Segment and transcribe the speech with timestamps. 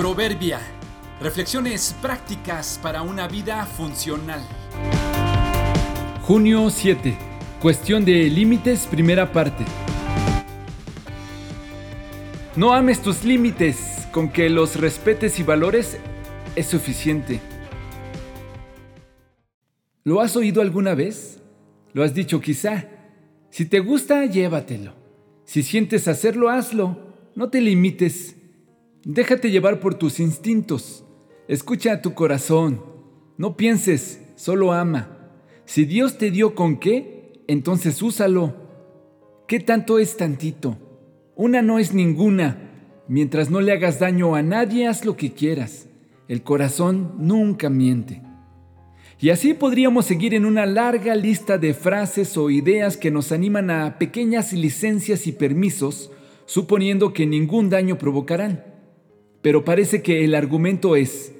[0.00, 0.58] Proverbia.
[1.20, 4.40] Reflexiones prácticas para una vida funcional.
[6.22, 7.18] Junio 7.
[7.60, 9.62] Cuestión de límites, primera parte.
[12.56, 15.98] No ames tus límites, con que los respetes y valores
[16.56, 17.38] es suficiente.
[20.02, 21.42] ¿Lo has oído alguna vez?
[21.92, 22.86] ¿Lo has dicho quizá?
[23.50, 24.94] Si te gusta, llévatelo.
[25.44, 26.96] Si sientes hacerlo, hazlo.
[27.34, 28.39] No te limites.
[29.04, 31.04] Déjate llevar por tus instintos.
[31.48, 32.82] Escucha a tu corazón.
[33.38, 35.16] No pienses, solo ama.
[35.64, 38.54] Si Dios te dio con qué, entonces úsalo.
[39.48, 40.76] ¿Qué tanto es tantito?
[41.34, 42.70] Una no es ninguna.
[43.08, 45.88] Mientras no le hagas daño a nadie, haz lo que quieras.
[46.28, 48.22] El corazón nunca miente.
[49.18, 53.70] Y así podríamos seguir en una larga lista de frases o ideas que nos animan
[53.70, 56.10] a pequeñas licencias y permisos,
[56.44, 58.69] suponiendo que ningún daño provocarán.
[59.42, 61.32] Pero parece que el argumento es,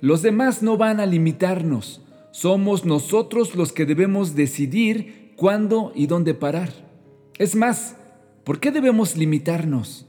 [0.00, 2.02] los demás no van a limitarnos,
[2.32, 6.70] somos nosotros los que debemos decidir cuándo y dónde parar.
[7.38, 7.96] Es más,
[8.44, 10.06] ¿por qué debemos limitarnos?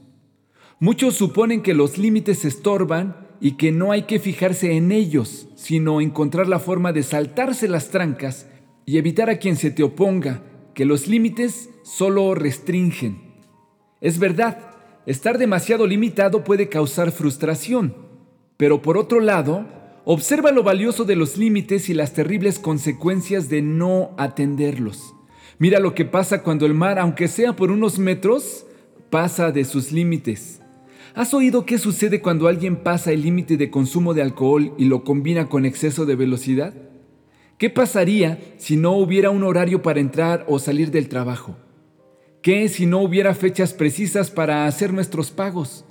[0.78, 6.00] Muchos suponen que los límites estorban y que no hay que fijarse en ellos, sino
[6.00, 8.48] encontrar la forma de saltarse las trancas
[8.84, 10.42] y evitar a quien se te oponga,
[10.74, 13.22] que los límites solo restringen.
[14.00, 14.75] Es verdad,
[15.06, 17.94] Estar demasiado limitado puede causar frustración,
[18.56, 19.64] pero por otro lado,
[20.04, 25.14] observa lo valioso de los límites y las terribles consecuencias de no atenderlos.
[25.58, 28.66] Mira lo que pasa cuando el mar, aunque sea por unos metros,
[29.08, 30.60] pasa de sus límites.
[31.14, 35.04] ¿Has oído qué sucede cuando alguien pasa el límite de consumo de alcohol y lo
[35.04, 36.74] combina con exceso de velocidad?
[37.58, 41.56] ¿Qué pasaría si no hubiera un horario para entrar o salir del trabajo?
[42.46, 45.84] ¿Qué si no hubiera fechas precisas para hacer nuestros pagos?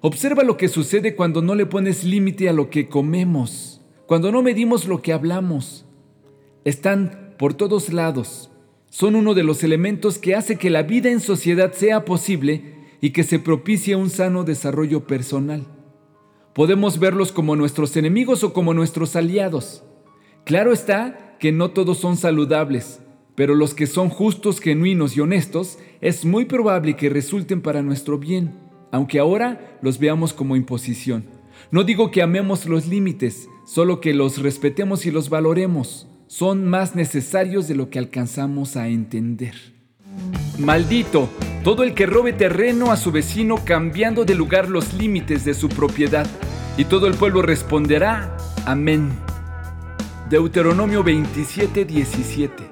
[0.00, 4.44] Observa lo que sucede cuando no le pones límite a lo que comemos, cuando no
[4.44, 5.84] medimos lo que hablamos.
[6.64, 8.48] Están por todos lados.
[8.90, 13.10] Son uno de los elementos que hace que la vida en sociedad sea posible y
[13.10, 15.66] que se propicie un sano desarrollo personal.
[16.54, 19.82] Podemos verlos como nuestros enemigos o como nuestros aliados.
[20.44, 23.00] Claro está que no todos son saludables,
[23.34, 28.18] pero los que son justos, genuinos y honestos, es muy probable que resulten para nuestro
[28.18, 28.54] bien,
[28.90, 31.24] aunque ahora los veamos como imposición.
[31.70, 36.08] No digo que amemos los límites, solo que los respetemos y los valoremos.
[36.26, 39.54] Son más necesarios de lo que alcanzamos a entender.
[40.58, 41.28] Maldito
[41.62, 45.68] todo el que robe terreno a su vecino cambiando de lugar los límites de su
[45.68, 46.26] propiedad.
[46.76, 49.12] Y todo el pueblo responderá, amén.
[50.28, 52.71] Deuteronomio 27, 17.